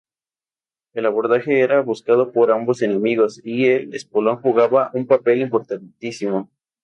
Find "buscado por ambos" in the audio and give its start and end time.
1.83-2.81